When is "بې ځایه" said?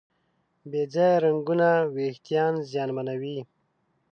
0.69-1.17